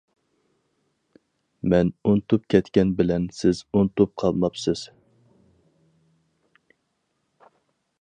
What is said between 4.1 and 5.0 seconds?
قالماپسىز!